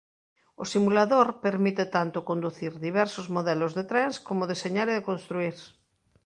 [0.61, 5.55] O simulador permite tanto conducir diversos modelos de trens como deseñar e construír.